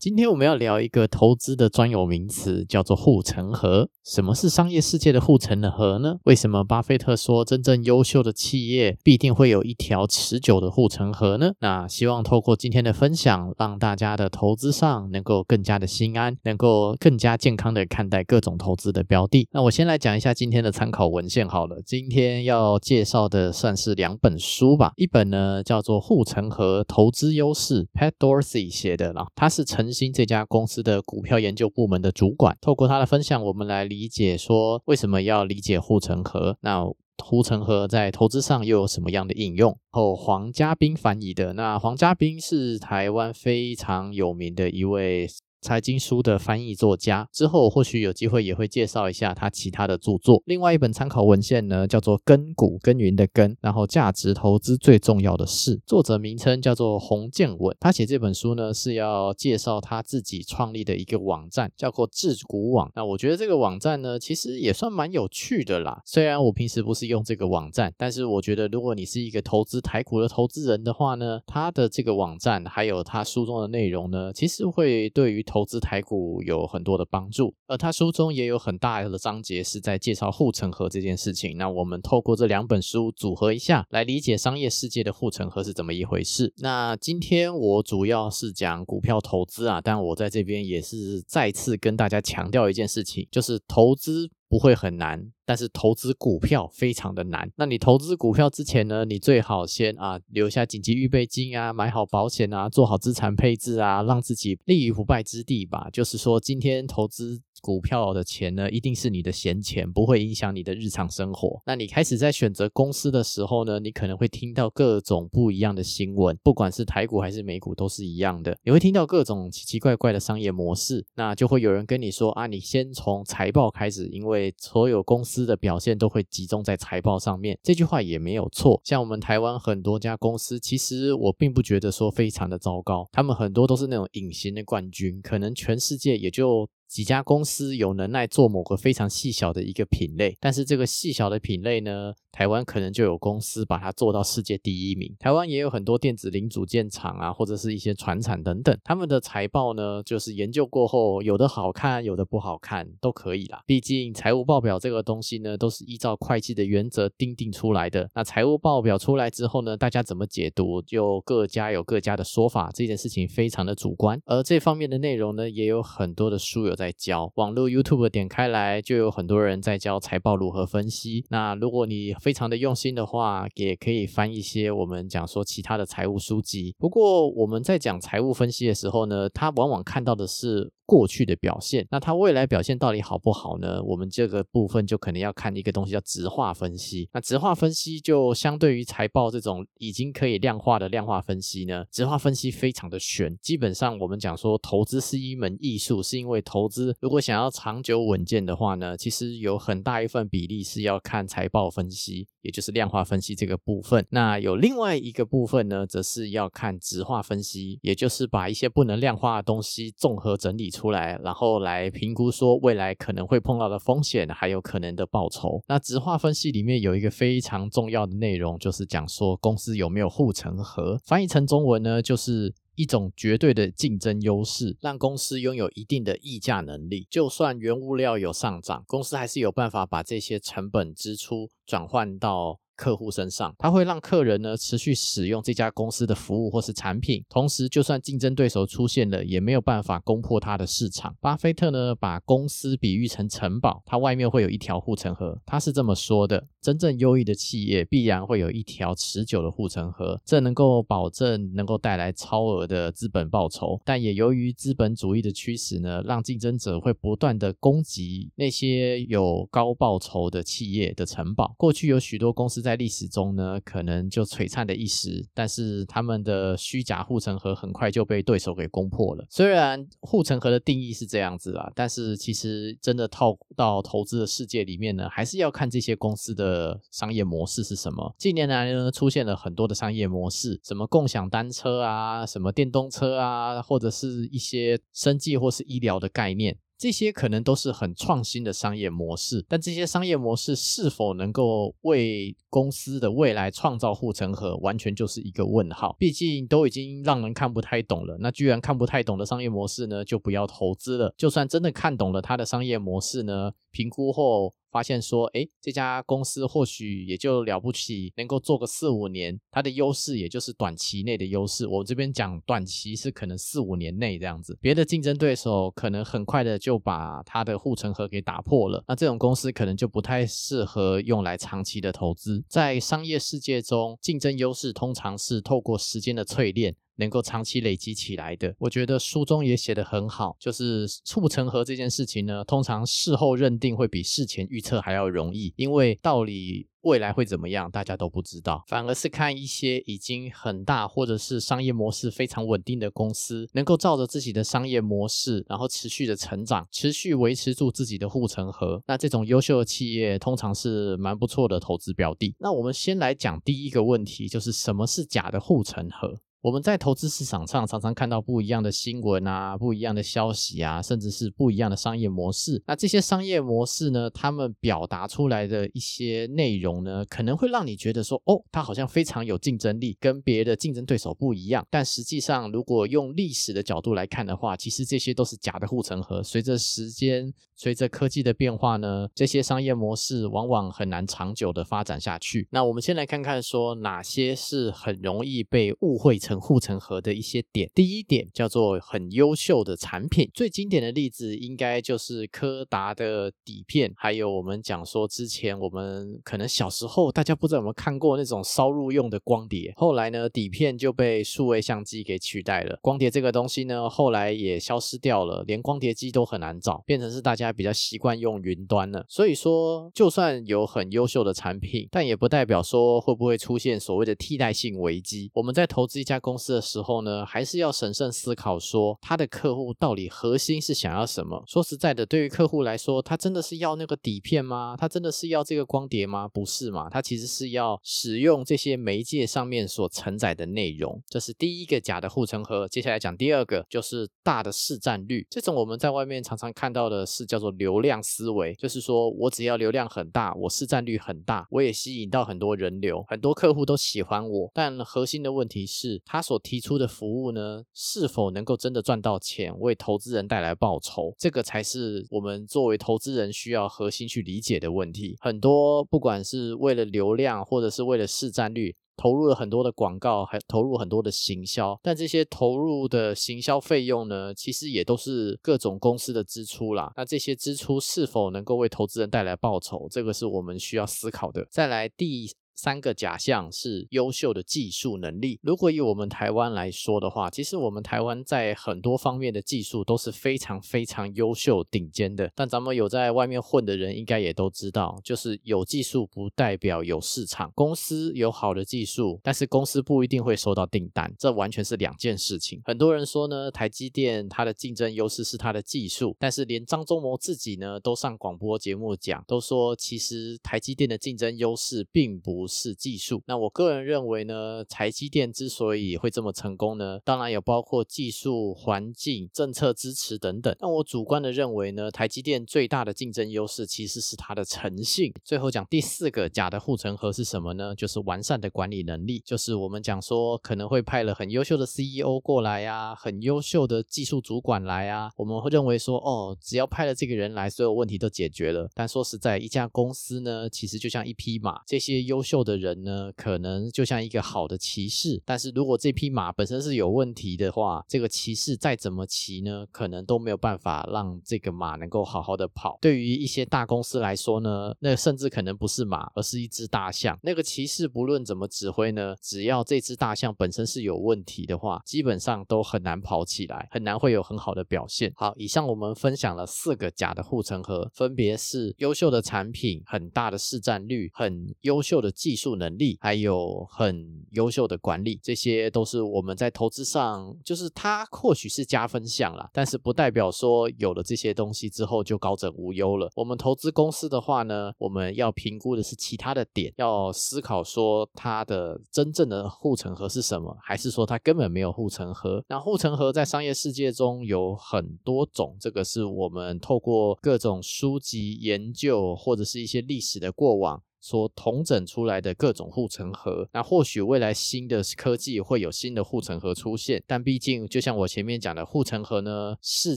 [0.00, 3.90] 今天我们要聊一个投资的专有名词，叫做护城河。
[4.02, 6.16] 什么是商业世界的护城河呢？
[6.24, 11.52] 为什么巴菲特说真正优秀的企业必定会有一条持久的护城河呢？
[11.60, 19.46] 那希望透过今天的分享，让大家的投资上能够更加的心安，能够更加健康的看待各种投资的标的。
[19.52, 21.80] 那我先来讲一下今天的参考文献好了。
[21.84, 32.58] 今天要介绍的算是两本书吧，一本呢叫做《护城河投资优势》，Pat Dorsey 写的啦，他是晨星这家公司的股票研究部门的主管。
[32.60, 36.56] 透过他的分享，我们来理解说为什么要理解护城河。
[36.62, 36.84] 那
[37.22, 39.78] 护城河在投资上又有什么样的应用？
[39.90, 41.52] 后黄家斌翻译的。
[41.52, 45.28] 那黄家斌是台湾非常有名的一位。
[45.60, 50.42] 财经书的翻译作家之后，或许有机会也会介绍一下他其他的著作。
[50.46, 55.80] 另外一本参考文献呢，叫做《根股耕耘的根》，然后价值投资最重要的事。
[55.86, 57.76] 作者名称叫做洪建文。
[57.78, 62.90] 他写这本书呢，是要介绍他自己创立的一个网站，叫做智股网。
[62.94, 66.00] 那我觉得这个网站呢，其实也算蛮有趣的啦。
[66.06, 81.56] 虽然我平时不是用这个网站，但是我觉得如果你是一个投资台股的投资人的话呢，他的这个网站还有他书中的内容呢，其实会对于投资台股有很多的帮助，而他书中也有很大的章节是在介绍护城河这件事情。
[81.56, 86.54] 那我们透过这两本书组合一下，来理解商业世界的护城河是怎么一回事。
[86.58, 94.30] 那今天我主要是讲股票投资啊，但我在这边也是再次跟大家强调一件事情，就是投资。
[94.50, 97.48] 不会很难，但是投资股票非常的难。
[97.56, 105.88] 那你投资股票之前呢，你最好先啊留下紧急预备金啊，买好保险啊，做好资产配置啊，让自己立于不败之地吧。
[105.92, 107.40] 就是说，今天投资。
[107.60, 111.60] 股票的钱呢，一定是你的闲钱，不会影响你的日常生活。
[111.66, 118.56] 那你开始在选择公司的时候呢，你可能会听到各种不一样的新闻，不管是台股还是美股都是一样的。
[118.64, 127.58] 你会听到各种奇奇怪怪的商业模式，那就会有人跟你说啊，你先从财报开始，因为所有公司的表现都会集中在财报上面。
[127.62, 128.80] 这句话也没有错。
[128.84, 136.68] 像我们台湾很多家公司，其实我并不觉得说非常的糟糕，他们很多都是那种隐形的冠军，可能全世界也就。
[136.90, 142.12] 几家公司有能耐做某个非常细小的一个品类，但是这个细小的品类呢？
[142.32, 145.12] 台湾可能就有公司把它做到世界第一名。
[145.18, 153.60] 台湾也有很多电子零组件厂啊，或者是一些船产等等，他们的财报呢，就是研究过后，有的好看，有的不好看，都可以啦。
[153.66, 158.08] 毕竟财务报表这个东西呢，都是依照会计的原则定定出来的。
[158.14, 164.20] 那财务报表出来之后呢，大家怎么解读，就各家有各家的说法，这件事情非常的主观。
[164.24, 171.26] 而这方面的内容呢，也有很多的书有在教，网络 YouTube 点开来就有很多人在教财报如何分析。
[171.28, 176.74] 那如果你非常的用心的话，也可以翻一些我们讲说其他的财务书籍。
[176.78, 180.72] 不过我们在讲财务分析的时候呢，他往往看到的是。
[180.90, 183.80] 过去的表现，那它未来表现到底好不好呢？
[183.84, 187.08] 我们这个部分就可能要看一个东西叫直化分析。
[187.12, 193.38] 那直化分析就相对于财报这种已经可以量化的量化分析呢，直化分析非常的玄。
[193.40, 204.06] 基本上我们讲说投资是一门艺术，是因为投资如果想要长久稳健的话呢，其实有很大一份比例是要看财报分析，也就是量化分析这个部分。
[204.10, 210.90] 那有另外一个部分呢，则是要看直化分析，也就是把一些不能量化的东西综合整理出。
[210.90, 215.62] 来，然后来评估说未来可能会碰到的风险，还有可能的报酬。
[215.68, 220.98] 那直化分析里面有一个非常重要的内容，就是讲说公司有没有护城河。
[221.04, 227.06] 翻译成中文呢，就是一种绝对的竞争优势，让公司拥有一定的议价能力。
[227.10, 232.58] 就算原物料有上涨，公司还是有办法把这些成本支出转换到。
[232.80, 241.14] 客户身上，它会让客人呢持续使用这家公司的服务或是产品，同时就算竞争对手出现了，也没有办法攻破它的市场。
[241.20, 245.38] 巴菲特呢把公司比喻成城堡，它外面会有一条护城河。
[245.44, 253.80] 他是这么说的：真正优异的企业必然会有一条持久的护城河，这能够保证能够带来超额的资本报酬。
[253.82, 261.54] 但也由于资本主义的驱使呢，让竞争者会不断的攻击那些有高报酬的企业的城堡。
[261.56, 269.24] 过去有许多公司在历史中呢，可能就璀璨的一时，但是他们的虚假护城河很快就被对手给攻破了。
[269.30, 276.49] 虽然护城河的定义是这样子啊，但是其实真的套到投资的世界里面呢，还是要看这些公司的。
[276.50, 278.14] 的商业模式是什么？
[278.18, 286.58] 近年来呢，出现了很多的商业模式，什么共享单车啊，什么电动车啊，或者是一些生计或是医疗的概念。
[286.76, 295.94] 这些可能都是很创新的商业模式，但这些商业模式是否能够为公司的未来创造护城河，完全就是一个问号。
[295.98, 301.14] 毕竟都已经让人看不太懂了，那居然看不太懂的商业模式呢，就不要投资了。
[301.18, 304.54] 就算真的看懂了它的商业模式呢，评估后。
[304.70, 311.66] 发现说，哎，这家公司或许也就了不起，能够做个四五年，它的优势也就是短期内的优势。
[311.66, 318.84] 我这边讲短期是可能四五年内这样子，别的竞争对手可能很快的就把它的护城河给打破了。
[318.86, 322.44] 那这种公司可能就不太适合用来长期的投资。
[322.48, 326.76] 在商业世界中，竞争优势通常是透过时间的淬炼。
[326.96, 352.34] 能够长期累积起来的，我觉得书中也写得很好，就是护城河这件事情呢，通常事后认定会比事前预测还要容易，因为道理未来会怎么样，大家都不知道，反而是看一些已经很大或者是商业模式非常稳定的公司，能够照着自己的商业模式，然后持续的成长，持续维持住自己的护城河，那这种优秀的企业通常是蛮不错的投资标的。
[352.38, 356.20] 那我们先来讲第一个问题，就是什么是假的护城河？
[356.42, 362.62] 我们在投资市场上常常看到不一样的新闻啊，不一样的消息啊，甚至是不一样的商业模式。
[362.66, 371.62] 那这些商业模式呢，他们表达出来的一些内容呢，可能会让你觉得说，哦，它好像非常有竞争力，跟别的竞争对手不一样。
[371.68, 376.22] 但实际上，如果用历史的角度来看的话，其实这些都是假的护城河。
[376.22, 382.48] 随着时间，随着科技的变化呢，这些商业模式往往很难长久的发展下去。
[382.50, 386.29] 那我们先来看看说哪些是很容易被误会成。
[386.38, 409.04] 护城河的一些点，第一点叫做很优秀的产品，最经典的例子应该就是柯达的底片，还有我们讲说之前我们可能小时候大家不知道有没有看过那种烧入用的光碟，后来呢底片就被数位相机给取代了，光碟这个东西呢后来也消失掉了，连光碟机都很难找，变成是大家比较习惯用云端了。
[409.08, 415.30] 所以说，就算有很优秀的产品，但也不代表说会不会出现所谓的替代性危机。
[415.34, 421.42] 我们在投资一家公司的时候呢，还是要审慎思考，说他的客户到底核心是想要什么。
[421.46, 424.76] 说实在的，对于客户来说，他真的是要那个底片吗？
[424.78, 426.28] 他真的是要这个光碟吗？
[426.28, 426.88] 不是嘛？
[426.90, 431.02] 他其实是要使用这些媒介上面所承载的内容。
[431.08, 432.68] 这是第一个假的护城河。
[432.68, 435.26] 接下来讲第二个，就是大的市占率。
[435.30, 444.50] 这种我们在外面常常看到的是叫做流量思维，就是说我只要流量很大，我市占率很大，我也吸引到很多人流，很多客户都喜欢我。
[444.52, 451.14] 但核心的问题是，他所提出的服务呢，是否能够真的赚到钱，为投资人带来报酬？
[451.16, 455.16] 这个才是我们作为投资人需要核心去理解的问题。
[455.20, 461.78] 很多不管是为了流量，或者是为了市占率，投入了很多的广告，还投入很多的行销。
[461.80, 466.92] 但这些投入的行销费用呢，其实也都是各种公司的支出啦。
[466.96, 469.86] 那这些支出是否能够为投资人带来报酬？
[469.88, 471.46] 这个是我们需要思考的。
[471.52, 472.32] 再来第。
[472.62, 475.40] 三个假象是优秀的技术能力。
[475.42, 482.30] 如果以我们台湾来说的话，其实我们台湾在很多方面的技术都是非常非常优秀、顶尖的。
[482.34, 487.50] 但咱们有在外面混的人，应该也都知道，就是有技术不代表有市场。
[487.54, 492.60] 公司有好的技术，但是公司不一定会收到订单，这完全是两件事情。
[492.66, 502.49] 很多人说呢，台积电它的竞争优势是它的技术，但是连张忠谋自己呢都上广播节目讲，都说其实台积电的竞争优势并不。
[502.50, 503.22] 是技术。
[503.26, 510.54] 那我个人认为呢，台积电之所以会这么成功呢，当然有包括技术、环境、政策支持等等。
[510.60, 515.12] 那我主观的认为呢，台积电最大的竞争优势其实是它的诚信。
[515.24, 517.74] 最后讲第四个假的护城河是什么呢？
[517.74, 519.22] 就是完善的管理能力。
[519.24, 528.68] 就是我们讲说可能会派了很优秀的 CEO 过来呀，很优秀的技术主管来啊，我们会认为说哦，只要派了这个人来，所有问题都解决了。
[528.74, 542.78] 但说实在，一家公司呢，其实就像一匹马，这些优秀秀的人呢，可能就像一个好的骑士，但是如果这匹马本身是有问题的话，这个骑士再怎么骑呢，可能都没有办法让这个马能够好好的跑。
[542.80, 547.18] 对于一些大公司来说呢，那甚至可能不是马，而是一只大象。
[547.20, 555.12] 那个骑士不论怎么指挥呢，只要这只大象本身是有问题的话，基本上都很难跑起来，很难会有很好的表现。
[555.16, 565.18] 好，以上我们分享了四个假的护城河，分别是优秀的产品、很大的市占率、很优秀的技术能力，还有很优秀的管理。
[565.22, 573.10] 这些都是我们在投资上，就是它或许是加分项啦，但是不代表说有了这些东西之后就高枕无忧了。
[573.16, 582.44] 我们投资公司的话呢，我们要评估的是其他的点，要思考说它的真正的护城河是什么，还是说它根本没有护城河？
[582.48, 590.82] 那护城河在商业世界中有很多种，这个是我们透过各种书籍研究或者是一些历史的过往。
[591.00, 599.96] 所统整出来的各种护城河，那或许未来新的科技会有新的护城河出现，但毕竟就像我前面讲的，护城河呢，事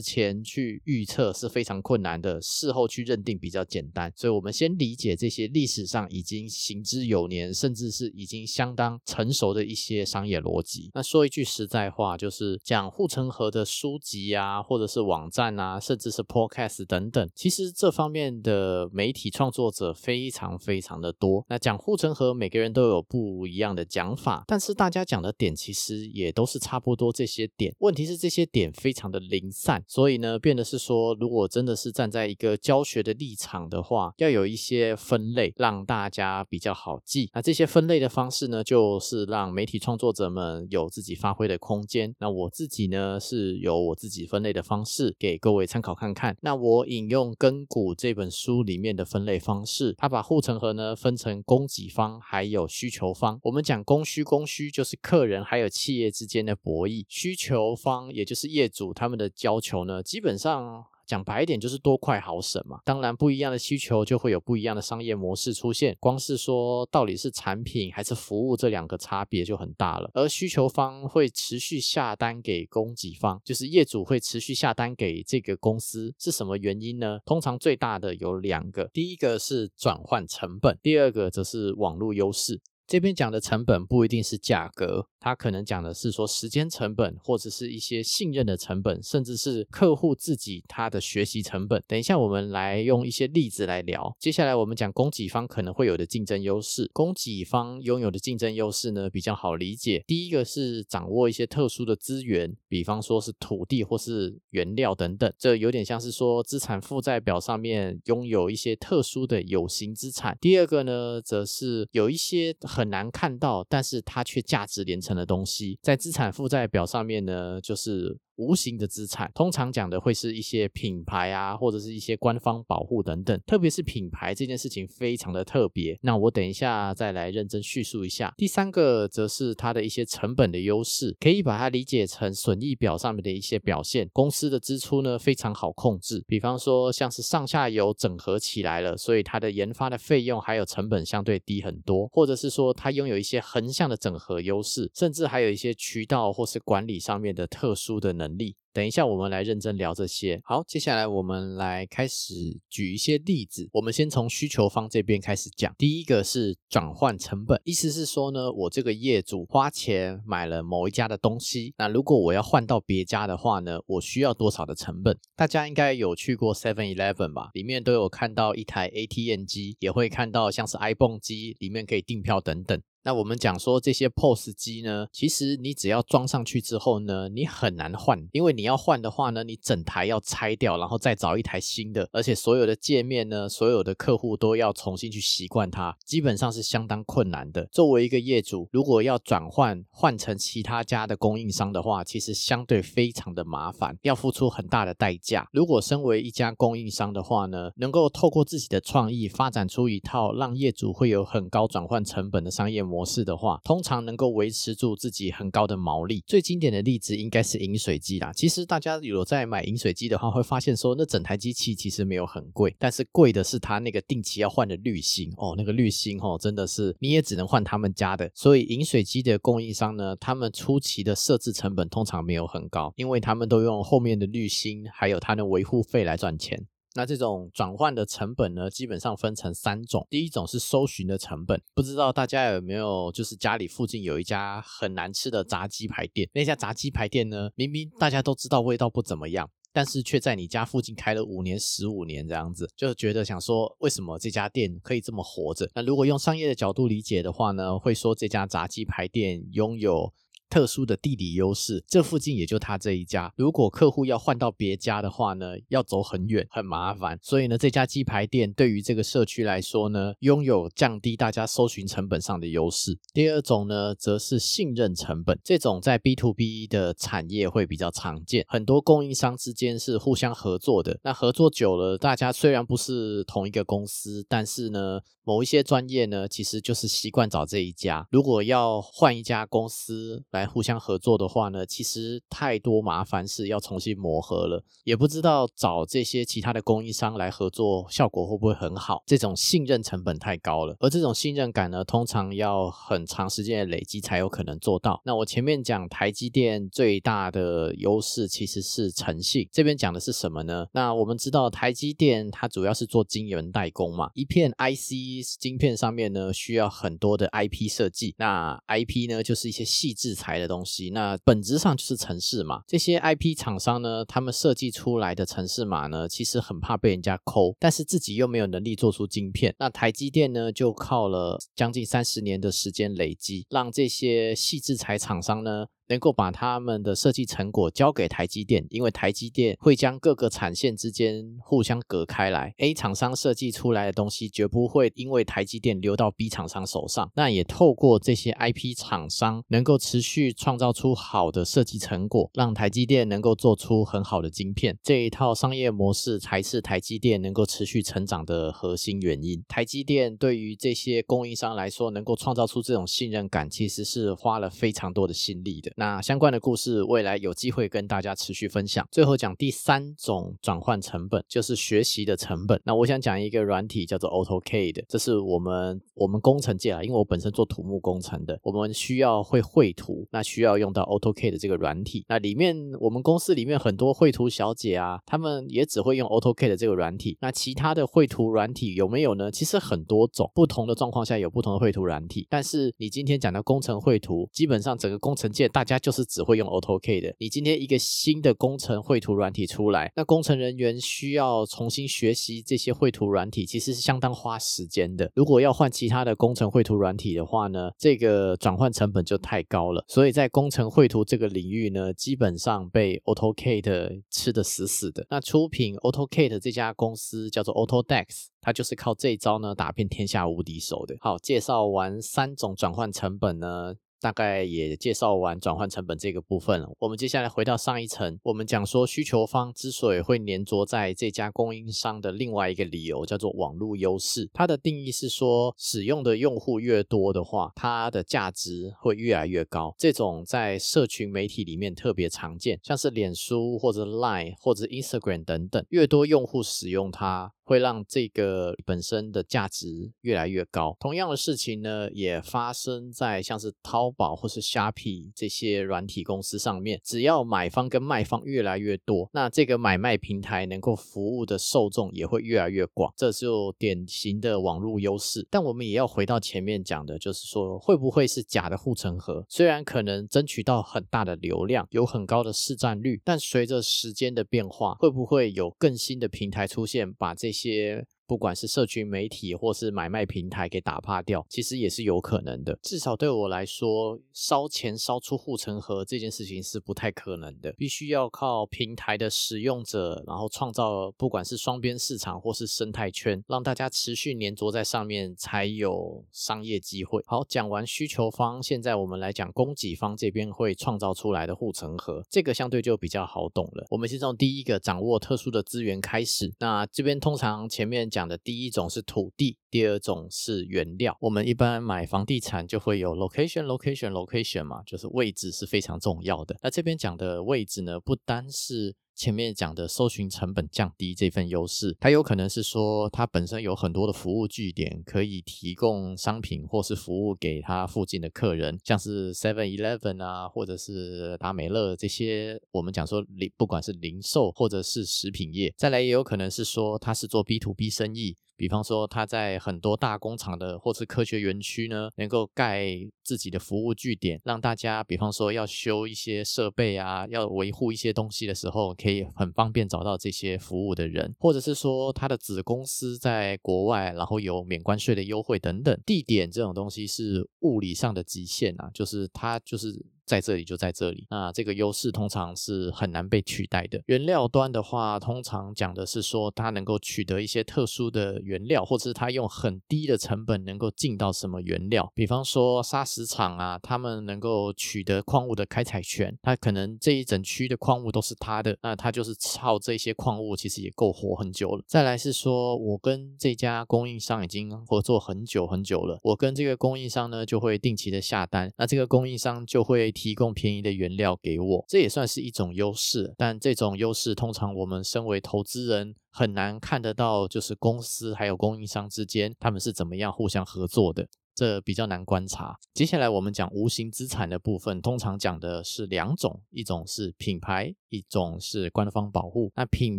[0.00, 4.10] 前去预测是非常困难的，事后去认定比较简单。
[4.16, 10.90] 所以，我们先理解这些历史上已经行之有年，甚至是已经相当成熟的一些商业逻辑。
[10.94, 20.93] 那说一句实在话，就是讲护城河的书籍啊，或者是网站啊，甚至是 Podcast 等等，其实这方面的媒体创作者非常非常。
[20.94, 27.74] 讲的多，那讲护城河，每个人都有不一样的讲法，但是大家讲的点其实也都是差不多这些点。
[27.80, 37.28] 问题是这些点非常的零散，所以呢，变的是说，如果真的是站在一个教学的立场的话，要有一些分类，让大家比较好记。
[37.34, 42.14] 那这些分类的方式呢，就是让媒体创作者们有自己发挥的空间。
[42.20, 46.36] 那我自己呢，是有我自己分类的方式，给各位参考看看。
[46.42, 50.94] 那我引用《根骨》这本书里面的分类方式，他把护城河呢呢。
[51.04, 53.38] 分成供给方还有需求方。
[53.42, 60.86] 我们讲供需，供需就是客人还有企业之间的博弈；需求方也就是业主他们的要求呢，基本上。
[61.06, 65.96] 讲白一点就是多快好省嘛，当然不一样的需求就会有不一样的商业模式出现。
[66.00, 70.10] 光是说到底是产品还是服务这两个差别就很大了。
[70.14, 77.18] 而需求方会持续下单给供给方，就是业主会持续下单给这个公司，是什么原因呢？
[77.24, 82.60] 通常最大的有两个，第一个是转换成本，第二个则是网络优势。
[82.86, 91.82] 这边讲的成本不一定是价格，它可能讲的是说时间成本，或者是一些信任的成本，甚至是客户自己他的学习成本。
[91.88, 94.14] 等一下我们来用一些例子来聊。
[94.20, 96.90] 接下来我们讲供给方可能会有的竞争优势。
[96.92, 100.04] 供给方拥有的竞争优势呢比较好理解。
[100.06, 110.36] 第一个是掌握一些特殊的资源，比方说是土地或是原料等等，这有点像是说资产负债表上面拥有一些特殊的有形资产。
[110.38, 112.54] 第二个呢，则是有一些。
[112.74, 118.18] 很难看到，但是它却价值连城的东西，在资产负债表上面呢，就是。
[118.36, 123.40] 无形的资产，通常讲的会是一些品牌啊，或者是一些官方保护等等。
[123.46, 125.98] 特别是品牌这件事情非常的特别。
[126.02, 128.34] 那我等一下再来认真叙述一下。
[128.36, 134.08] 第三个则是它的一些成本的优势，可以把它理解成损益表上面的一些表现。
[134.12, 148.23] 公司的支出呢非常好控制，比方说像是上下游整合起来了，所以它的研发的费用还有成本相对低很多，或者是说它拥有一些横向的整合优势，甚至还有一些渠道或是管理上面的特殊的能。
[148.28, 150.40] 能力，等一下我们来认真聊这些。
[150.44, 153.68] 好，接下来我们来开始举一些例子。
[153.72, 155.72] 我们先从需求方这边开始讲。
[155.76, 165.18] 第一个是转换成本，意思是说呢，我这个业主花钱买了某一家的东西，那如果我要换到别家的话呢，我需要多少的成本？
[165.36, 167.50] 大家应该有去过 Seven Eleven 吧？
[167.52, 172.80] 里面都有看到一台 ATM 机，也会看到像是 iPhone 机，里面可以订票等等。
[173.06, 187.68] 那我们讲说这些 POS 机呢，其实你只要装上去之后呢，你很难换，因为你要换的话呢，你整台要拆掉，然后再找一台新的，而且所有的界面呢，所有的客户都要重新去习惯它，基本上是相当困难的。
[187.70, 195.46] 作为一个业主，如果要转换换成其他家的供应商的话，其实相对非常的麻烦，要付出很大的代价。
[195.52, 202.93] 如果身为一家供应商的话呢，能够透过自己的创意发展出一套让业主会有很高转换成本的商业模。
[202.94, 206.22] 模式的话，通常能够维持住自己很高的毛利。
[206.28, 208.32] 最经典的例子应该是饮水机啦。
[208.32, 215.54] 其实大家有在买饮水机的话，会发现说，那整台机器其实没有很贵，但是贵的是它那个定期要换的滤芯哦。
[215.56, 218.30] 那个滤芯哦，真的是你也只能换他们家的。
[218.32, 226.64] 所以饮水机的供应商呢，他们初期的设置成本通常没有很高，因为他们都用后面的滤芯还有它的维护费来赚钱。
[226.94, 230.06] 那这种转换的成本呢，基本上分成三种。
[230.08, 245.68] 第一种是搜寻的成本，不知道大家有没有，就是家里附近有一家很难吃的炸鸡排店，那家炸鸡排店呢，明明大家都知道味道不怎么样，但是却在你家附近开了五年、十五年这样子，就觉得想说，为什么这家店可以这么活着？
[245.74, 250.12] 那如果用商业的角度理解的话呢，会说这家炸鸡排店拥有。
[250.48, 253.32] 特殊的地理优势，这附近也就他这一家。
[253.36, 257.18] 如果客户要换到别家的话呢，要走很远，很麻烦。
[257.22, 262.98] 所以呢，这家鸡排店对于这个社区来说呢，拥有降低大家搜寻成本上的优势。
[263.12, 271.00] 第二种呢，则是信任成本，这种在 B to B 的产业会比较常见，很多供应商之间是互相合作的。
[271.02, 275.00] 那合作久了，大家虽然不是同一个公司，但是呢。
[275.26, 278.06] 某一些专业呢，其实就是习惯找这一家。
[278.10, 289.02] 如果要换一家公司来互相合作的话呢，其实太多麻烦事要重新磨合了，也不知道找这些其他的供应商来合作效果会不会很好。
[289.06, 295.00] 这种信任成本太高了，而这种信任感呢，通常要很长时间的累积才有可能做到。
[295.04, 300.66] 那我前面讲台积电最大的优势其实是诚信，这边讲的是什么呢？
[300.72, 305.04] 那我们知道台积电它主要是做晶圆代工嘛，一片 IC。
[305.38, 308.14] 晶片上面呢，需要很多的 IP 设计。
[308.18, 310.88] 那 IP 呢，就是一些细致台的东西。
[310.90, 312.62] 那本质上就是城市码。
[312.66, 319.54] 这些 IP 厂商呢，他们设计出来的城市码呢，其实很怕被人家抠，但是自己又没有能力做出晶片。
[319.58, 325.66] 那台积电呢，就靠了将近三十年的时间累积，让这些细制材厂商呢。
[325.88, 332.54] 能够把他们的设计成果交给台积电，因为台积电会将各个产线之间互相隔开来。
[332.58, 337.10] A 厂商设计出来的东西绝不会因为台积电流到 B 厂商手上。
[337.14, 344.78] 那也透过这些 IP 厂商，能够持续创造出好的设计成果，让台积电能够做出很好的晶片。
[344.82, 349.42] 这一套商业模式才是台积电能够持续成长的核心原因。
[349.46, 355.72] 台积电对于这些供应商来说，能够创造出这种信任感，其实是花了非常多的心力的。
[355.76, 358.86] 那相关的故事，未来有机会跟大家持续分享。
[358.92, 362.60] 最后讲第三种转换成本，就是学习的成本。
[362.64, 372.04] 那我想讲一个软体叫做 AutoCAD，这是我们我们工程界啊，因为我本身做土木工程的，我们需要会绘图，那需要用到 AutoCAD 这个软体。
[372.08, 377.18] 那里面我们公司里面很多绘图小姐啊，她们也只会用 AutoCAD 这个软体。
[377.20, 379.28] 那其他的绘图软体有没有呢？
[379.28, 382.28] 其实很多种，不同的状况下有不同的绘图软体。
[382.30, 385.63] 但是你今天讲的工程绘图，基本上整个工程界大。
[385.64, 387.14] 家就是只会用 AutoCAD 的。
[387.18, 395.10] 你今天一个新的工程绘图软体出来，那工程人员需要重新学习这些绘图软体，其实是相当花时间的。
[395.14, 399.84] 如果要换其他的工程绘图软体的话呢，这个转换成本就太高了。
[399.88, 405.06] 所以在工程绘图这个领域呢，基本上被 AutoCAD 吃的死死的。
[405.08, 410.96] 那出品 AutoCAD 这家公司叫做 Autodex，它就是靠这一招呢打遍天下无敌手的。
[411.00, 413.74] 好，介绍完三种转换成本呢。
[414.04, 416.68] 大概也介绍完转换成本这个部分了。
[416.78, 424.28] 我们接下来回到上一层，我们讲说需求方之所以会粘着在这家供应商的另外一个理由，叫做网络优势。
[424.34, 429.74] 它的定义是说，使用的用户越多的话，它的价值会越来越高。
[429.78, 437.32] 这种在社群媒体里面特别常见，像是脸书或者 Line 或者 Instagram 等等，越多用户使用它。
[437.44, 440.76] 会让这个本身的价值越来越高。
[440.80, 446.80] 同样的事情呢，也发生在像是淘宝或是虾皮这些软体公司上面。
[446.82, 452.92] 只要买方跟卖方越来越多，那这个买卖平台能够服务的受众也会越来越广。
[452.96, 455.26] 这就典型的网络优势。
[455.30, 459.24] 但我们也要回到前面讲的，就是说会不会是假的护城河？
[459.28, 472.58] 虽然可能争取到很大的流量，有很高的市占率，但随着时间的变化，会不会有更新的平台出现，把这一些不管是社群媒体或是买卖平台给打趴掉，其实也是有可能的。
[472.62, 477.52] 至少对我来说，烧钱烧出护城河这件事情是不太可能的。
[477.56, 487.02] 必须要靠平台的使用者，然后创造不管是双边市场或是生态圈，让大家持续粘着在上面，才有商业机会。
[487.06, 493.66] 好，讲完需求方，现在我们来讲供给方这边会创造出来的护城河，这个相对就比较好懂了。
[493.70, 496.30] 我们先从第一个掌握特殊的资源开始。
[496.38, 497.90] 那这边通常前面。
[497.94, 500.96] 讲的第一种是土地，第二种是原料。
[501.00, 506.36] 我们一般买房地产就会有 location location location 嘛，就是位置是非常重要的。
[506.42, 528.16] 那这边讲的位置呢，不单是前面讲的搜寻成本降低这份优势，它有可能是说它本身有很多的服务据点，可以提供商品或是服务给它附近的客人，像是 Seven Eleven 啊，或者是达美乐这些，我们讲说零，不管是零售或者是食品业，再来也有可能是说它是做 B to B 生意。
[528.36, 532.66] 比方说，他在很多大工厂的或是科学园区呢，能够盖
[533.02, 545.80] 自己的服务据点，让大家，比方说要修一些设备啊，要维护一些东西的时候，可以很方便找到这些服务的人，或者是说他的子公司在国外，然后有免关税的优惠等等。
[545.86, 549.84] 地点这种东西是物理上的极限啊，就是它就是。
[550.06, 553.80] 在这里就在这里，那这个优势通常是很难被取代的。
[553.86, 561.90] 原料端的话，通常讲的是说它能够取得一些特殊的原料，或者是它用很低的成本能够进到什么原料。
[561.94, 571.64] 比方说砂石厂啊，他们能够取得矿物的开采权，它可能这一整区的矿物都是他的，那他就是靠这些矿物，其实也够活很久了。
[571.66, 579.93] 再来是说我跟这家供应商已经合作很久很久了，我跟这个供应商呢就会定期的下单，那这个供应商就会。
[579.94, 583.14] 提供便宜的原料给我，这也算是一种优势。
[583.16, 592.56] 但这种优势通常我们身为投资人很难看得到，就是公司还有供应商之间他们是怎么样互相合作的，这比较难观察。
[592.72, 599.50] 接下来我们讲无形资产的部分，通常讲的是两种，一种是品牌，一种是官方保护。
[599.56, 599.98] 那品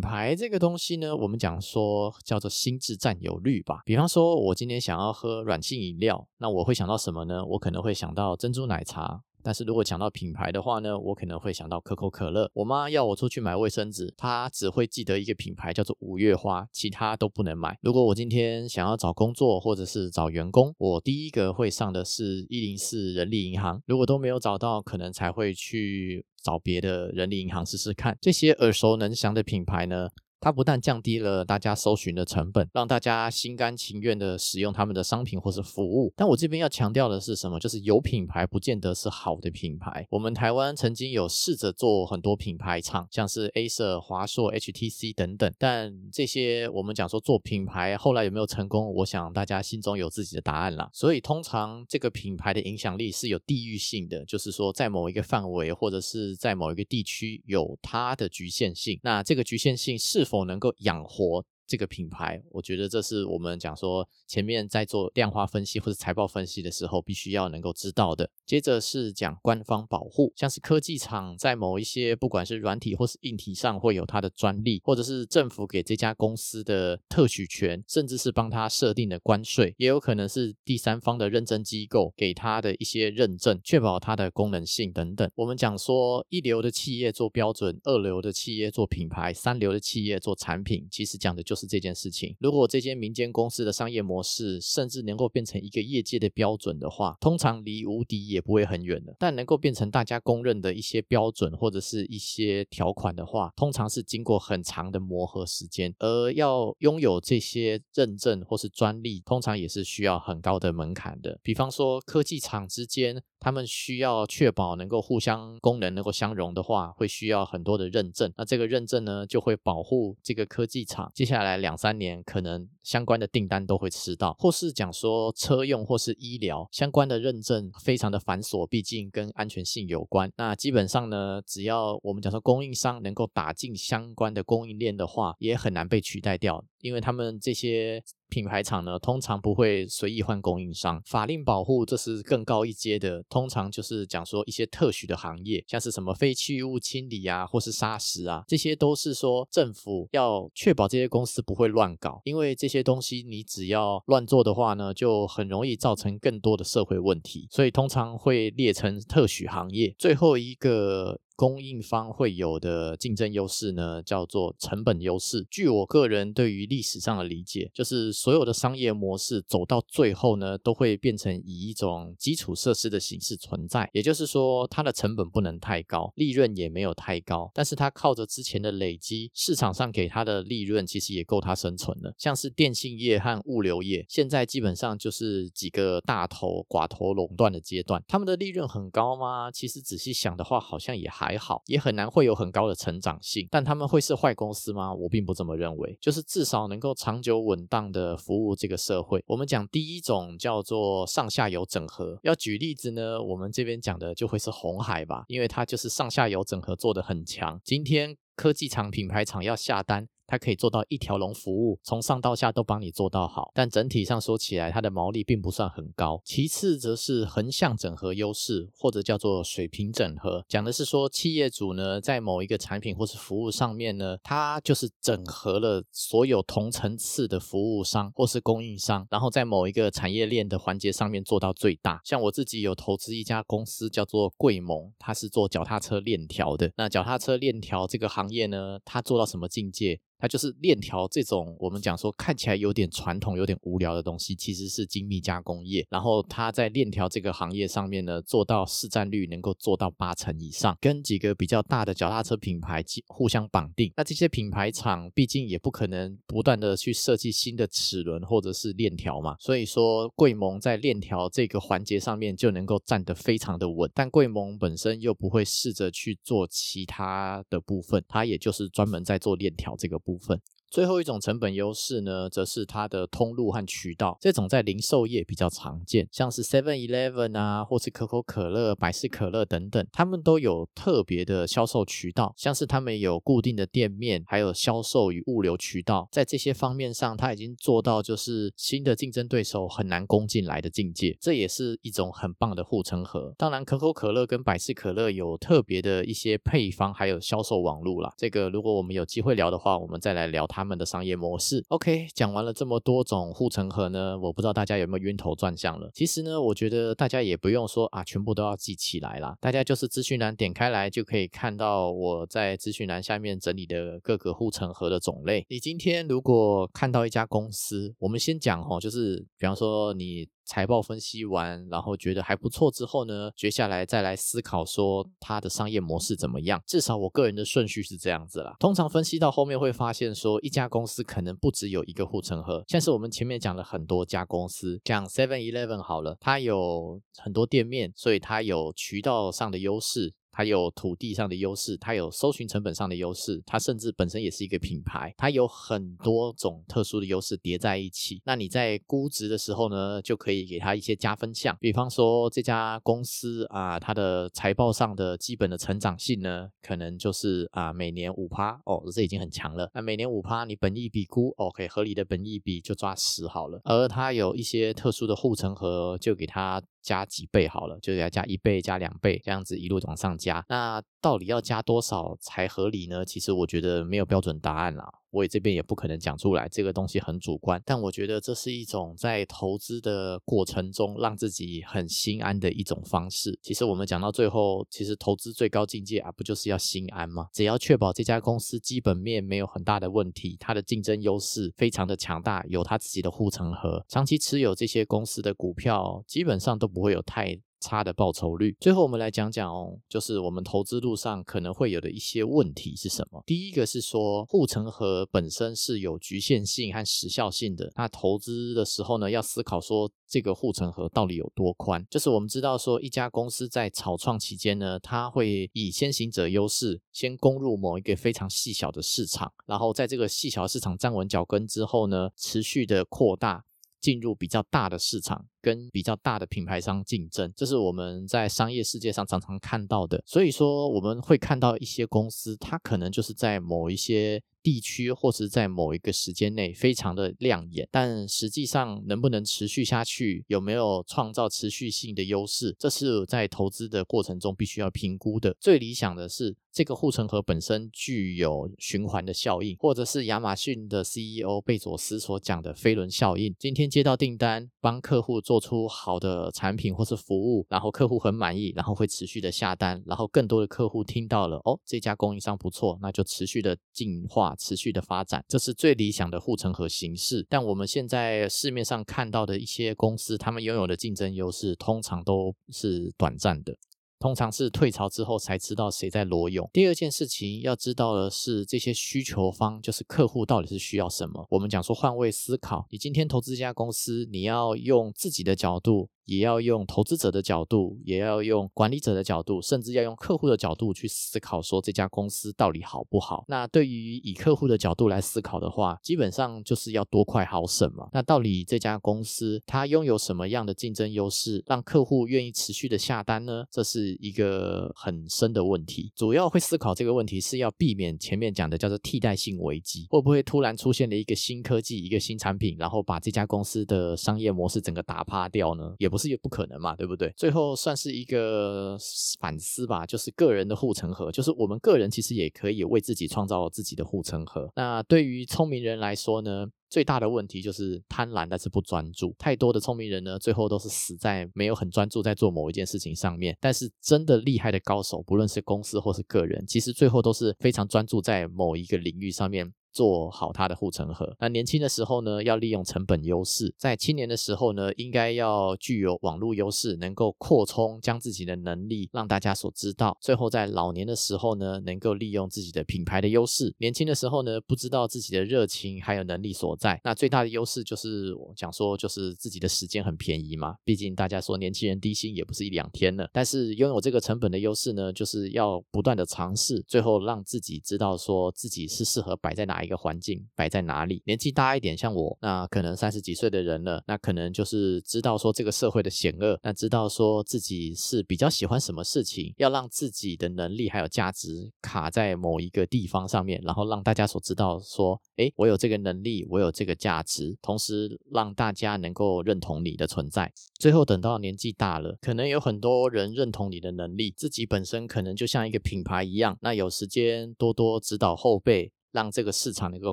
[0.00, 3.80] 牌这个东西呢，我们讲说叫做心智占有率吧。
[3.84, 7.44] 比方说，我今天想要喝软性饮料，那我会想到什么呢？
[7.44, 9.22] 我可能会想到珍珠奶茶。
[9.46, 12.50] 但是如果讲到品牌的话呢，我可能会想到可口可乐。
[12.52, 17.78] 我妈要我出去买卫生纸，她只会记得一个品牌叫做五月花，其他都不能买。
[17.80, 23.80] 如果我今天想要找工作或者是找员工，我第一个会上的是一零四人力银行。
[23.86, 28.18] 如果都没有找到，可能才会去找别的人力银行试试看。
[28.20, 30.08] 这些耳熟能详的品牌呢？
[30.40, 36.12] 它不但降低了大家搜寻的成本，让大家心甘情愿的使用他们的商品或是服务。
[36.16, 37.58] 但我这边要强调的是什么？
[37.58, 40.06] 就是有品牌不见得是好的品牌。
[40.10, 45.52] 我们台湾曾经有试着做很多品牌厂，像是 Acer、华硕、HTC 等等。
[45.58, 48.92] 但这些我们讲说做品牌，后来有没有成功？
[48.94, 50.90] 我想大家心中有自己的答案啦。
[50.92, 59.00] 所以通常这个品牌的影响力是有地域性的，就是说在某一个范围或者是在某一个地区有它的局限性。
[59.02, 61.44] 那这个局限性是否能够养活？
[61.66, 68.30] 这个品牌，我觉得这是我们讲说前面在做量化分析或者财报分析的时候，必须要能够知道的。
[68.46, 85.28] 接着是讲官方保护，像是科技厂在某一些不管是软体或是硬体上会有它的专利，或者是政府给这家公司的特许权，甚至是帮他设定的关税，也有可能是第三方的认证机构给他的一些认证，确保它的功能性等等。
[85.34, 91.55] 我们讲说一流的企业做标准，二流的企业做品牌，三流的企业做产品，其实讲的就。
[91.56, 92.36] 是这件事情。
[92.38, 99.16] 如果这间民间公司的商业模式甚至能够变成一个业界的标准的话，通常离无敌也不会很远的。
[99.18, 105.92] 但能够变成大家公认的一些标准或者是一些条款的话，通常是经过很长的磨合时间。
[105.98, 111.40] 而要拥有这些认证或是专利，通常也是需要很高的门槛的。
[111.42, 113.22] 比方说科技厂之间。
[113.38, 118.32] 他们需要确保能够互相功能能够相容的话，会需要很多的认证。
[118.36, 130.30] 那这个认证呢，就会保护这个科技厂接下来两三年可能相关的订单都会吃到，或是讲说车用或是医疗相关的认证非常的繁琐，毕竟跟安全性有关。
[130.36, 136.64] 那基本上呢，只要我们讲说供应商能够打进相关的供应链的话，也很难被取代掉。
[136.80, 159.94] 因为他们这些品牌厂呢，通常不会随意换供应商，法令保护这是更高一阶的，通常就是讲说一些特许的行业，像是什么废弃物清理啊，或是砂石啊，这些都是说政府要确保这些公司不会乱搞，因为这些东西你只要乱做的话呢，就很容易造成更多的社会问题，所以通常会列成特许行业。
[159.98, 161.20] 最后一个。
[161.36, 165.46] 供应方会有的竞争优势呢，叫做成本优势。
[165.50, 173.88] 据我个人对于历史上的理解，就是所有的商业模式走到最后呢，都会变成以一种基础设施的形式存在。
[173.92, 182.14] 也就是说，它的成本不能太高，利润也没有太高，但是它靠着之前的累积，市场上给它的利润其实也够它生存了。
[182.16, 189.50] 像是电信业和物流业，现在基本上就是几个大头寡头垄断的阶段，他们的利润很高吗？
[189.50, 191.25] 其实仔细想的话，好像也还。
[191.26, 194.94] 还好，也很难会有很高的成长性，但他们会是坏公司吗？
[194.94, 195.98] 我并不这么认为。
[196.00, 199.20] 就是至少能够长久稳当的服务这个社会。
[199.26, 207.60] 我们讲第一种叫做上下游整合，要举例子呢，我们这边讲的就会是红海吧，因为它就是上下游整合做的很强。
[207.64, 208.16] 今天。
[208.36, 210.06] 科技厂、品牌厂要下单。
[210.26, 216.20] 它可以做到一条龙服务，从上到下都帮你做到好，但整体上说起来，它的毛利并不算很高。
[216.24, 232.00] 其次则是横向整合优势，或者叫做水平整合，讲的是说企业主呢在某一个产品或是服务上面呢，它就是整合了所有同层次的服务商或是供应商，然后在某一个产业链的环节上面做到最大。
[232.04, 236.72] 像我自己有投资一家公司叫做贵盟，它是做脚踏车链条的。
[236.76, 240.00] 那脚踏车链条这个行业呢，它做到什么境界？
[240.18, 245.86] 它就是链条这种，我们讲说看起来有点传统、有点无聊的东西，其实是精密加工业。
[245.90, 253.92] 然后它在链条这个行业上面呢，做到市占率能够做到八成以上，跟几个比较大的脚踏车品牌互相绑定。
[253.94, 263.90] 那这些品牌厂毕竟也不可能不断的去设计新的齿轮或者是链条嘛，所以说贵盟在链条这个环节上面就能够站得非常的稳。
[263.94, 270.00] 但贵盟本身又不会试着去做其他的部分，它也就是专门在做链条这个。
[270.06, 270.40] 部分。
[270.70, 274.16] 最后一种成本优势呢，则是它的通路和渠道。
[274.20, 286.08] 这种在零售业比较常见，像是 Seven Eleven 啊，或是可口可乐、百事可乐等等，他们都有特别的销售渠道，像是他们有固定的店面，还有销售与物流渠道。
[286.10, 291.16] 在这些方面上，它已经做到就是新的竞争对手很难攻进来的境界。
[291.20, 293.32] 这也是一种很棒的护城河。
[293.38, 298.12] 当然，可口可乐跟百事可乐有特别的一些配方，还有销售网络啦。
[298.18, 300.55] 这个如果我们有机会聊的话，我们再来聊它。
[300.56, 305.90] 他们的商业模式，OK，讲完了这么多种护城河呢，我不知道大家有没有晕头转向了。
[305.92, 309.36] 其实呢，我觉得大家也不用说啊，全部都要记起来啦。
[309.38, 315.44] 大家就是资讯栏点开来就可以看到我在资讯栏下面整理的各个护城河的种类。
[315.50, 320.26] 你今天如果看到一家公司，我们先讲哦，就是比方说你。
[320.46, 326.62] 财报分析完，然后觉得还不错之后呢，接下来再来思考说它的商业模式怎么样。
[326.66, 328.54] 至少我个人的顺序是这样子啦。
[328.60, 332.64] 通常分析到后面会发现说，一家公司可能不只有一个护城河。
[332.68, 340.14] 像是我们前面讲了很多家公司，像 Seven Eleven 好了，它有很多店面，所以它有渠道上的优势。
[340.36, 348.20] 它有土地上的优势，它有搜寻成本上的优势，它甚至本身也是一个品牌，它有很多种特殊的优势叠在一起。
[348.26, 359.70] 那你在估值的时候呢，就可以给它一些加分项，比方说这家公司啊，它的财报上的基本的成长性呢，可能就是啊每年五趴哦，这已经很强了。
[359.72, 363.58] 那每年五趴，你本益比估 OK 合理的本益比就抓十好了。
[363.64, 366.62] 而它有一些特殊的护城河，就给它。
[366.86, 370.44] 加几倍好了，就给它加一倍、加两倍，这样子一路往上加。
[370.48, 373.04] 那到底要加多少才合理呢？
[373.04, 374.84] 其实我觉得没有标准答案啦。
[375.10, 377.62] 我也这边也不可能讲出来，这个东西很主观。
[377.64, 383.38] 但我觉得这是一种在投资的过程中让自己很心安的一种方式。
[383.40, 387.28] 其实我们讲到最后，其实投资最高境界啊，不就是要心安吗？
[387.32, 397.40] 只要确保这家公司基本面没有很大的问题，它的竞争优势非常的强大，有它自己的护城河，长期持有这些公司的股票，基本上都不会有太。
[397.60, 398.56] 差的报酬率。
[398.60, 403.22] 最后，我们来讲讲哦，就是我们投资路上可能会有的一些问题是什么？
[403.26, 407.72] 第一个是说，护城河本身是有局限性和时效性的。
[407.76, 411.84] 那投资的时候呢，要思考说，这个护城河到底有多宽？
[411.90, 423.44] 就是我们知道说，一家公司在草创期间呢，它会以先行者优势，先攻入某一个非常细小的市场，然后在这个细小市场站稳脚跟之后呢，持续的扩大。
[423.78, 430.02] 进入比较大的市场，跟比较大的品牌商竞争，这是我们在商业世界上常常看到的。
[430.06, 434.22] 所以说，我们会看到一些公司，它可能就是在某一些。
[434.42, 445.36] 地区或是在某一个时间内非常的亮眼，但实际上能不能持续下去，有没有创造持续性的优势，这是在投资的过程中必须要评估的。
[445.40, 453.34] 最理想的是这个护城河本身具有循环的效应，或者是亚马逊的 CEO 贝佐斯所讲的飞轮效应。
[453.36, 464.34] 今天接到订单，帮客户做做出好的产品或是服务，然后客户很满意，然后会持续的下单，然后更多的客户听到了哦，这家供应商不错，那就持续的进化。
[464.38, 467.26] 持续的发展，这是最理想的护城河形式。
[467.28, 473.54] 但我们现在市面上看到的一些公司，他们拥有的竞争优势通常都是短暂的，
[473.98, 476.48] 通常是退潮之后才知道谁在裸泳。
[476.52, 481.26] 第二件事情要知道的是，这些需求方就是客户到底是需要什么。
[481.30, 485.88] 我们讲说换位思考，你今天投资一家公司，你要用自己的角度。
[486.06, 493.24] 也要用投资者的角度，也要用管理者的角度，甚至要用客户的角度去思考，说这家公司到底好不好。
[493.28, 497.88] 那对于以客户的角度来思考的话，基本上就是要多快好省嘛。
[497.92, 503.44] 那到底这家公司它拥有什么样的竞争优势，让客户愿意持续的下单呢？
[503.50, 505.92] 这是一个很深的问题。
[505.96, 515.74] 主要会思考这个问题，是要避免前面讲的叫做替代性危机，会不会突然出现了一个新科技、一个新产品，然后把这家公司的商业模式整个打趴掉呢？
[515.78, 517.10] 也不不是也不可能嘛，对不对？
[517.16, 518.76] 最后算是一个
[519.18, 524.52] 反思吧，就是个人的护城河，就是我们个人其实也可以为自己创造自己的护城河。
[524.54, 526.46] 那对于聪明人来说呢？
[526.68, 529.14] 最大的问题就是贪婪，但是不专注。
[529.16, 533.34] 太多的聪明人呢，最后都是死在没有很专注在做某一件事情上面。
[533.40, 539.54] 但是真的厉害的高手，不论是公司或是个人，其实最后都是非常专注在某一个领域上面。
[539.76, 541.14] 做好它的护城河。
[541.20, 549.94] 那年轻的时候呢，要利用成本优势；在青年的时候呢，应该要具有网络优势，能够扩充将自己的能力让大家所知道。
[550.00, 553.54] 最后在老年的时候呢，能够利用自己的品牌的优势。
[553.58, 556.80] 年轻的时候呢，不知道自己的热情还有能力所在。
[556.82, 560.54] 那最大的优势就是我讲说，就是自己的时间很便宜嘛。
[560.64, 563.06] 毕竟大家说年轻人低薪也不是一两天了。
[563.12, 569.65] 但是拥有这个成本的优势呢，就是要不断的尝试，最后让自己知道说自己是适合摆在哪一。
[569.66, 571.02] 一个环境摆在哪里？
[571.04, 590.32] 年纪大一点，像我，那可能三十几岁的人了，那可能就是知道说这个社会的险恶，那知道说自己是比较喜欢什么事情，要让自己的能力还有价值卡在某一个地方上面，然后让大家所知道说，哎，我有这个能力，我有这个价值，同时让大家能够认同你的存在。
[590.58, 598.72] 最后等到年纪大了，可能有很多人认同你的能力，自己本身可能就像一个品牌一样，那有时间多多指导后辈。
[598.96, 599.92] 让这个市场能够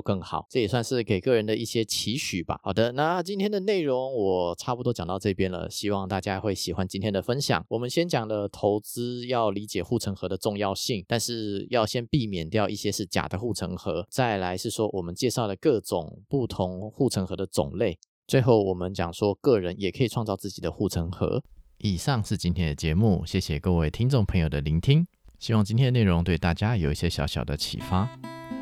[0.00, 2.58] 更好，这也算是给个人的一些期许吧。
[2.62, 7.62] 好的，那今天的内容我差不多讲到这边了，希望大家会喜欢今天的分享。
[7.68, 14.06] 我们先讲了投资要理解护城河的重要性，但是要先避免掉一些是假的护城河。
[14.10, 17.98] 再来是说我们介绍了各种不同护城河的种类。
[18.26, 21.42] 最后我们讲说个人也可以创造自己的护城河。
[21.76, 25.06] 以上是今天的节目，谢谢各位听众朋友的聆听，
[25.38, 28.08] 希望今天的内容对大家有一些小小的启发。